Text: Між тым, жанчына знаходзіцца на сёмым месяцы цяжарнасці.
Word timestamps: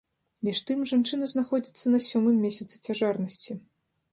Між 0.47 0.61
тым, 0.69 0.79
жанчына 0.91 1.27
знаходзіцца 1.33 1.93
на 1.93 1.99
сёмым 2.09 2.41
месяцы 2.47 2.75
цяжарнасці. 2.89 3.61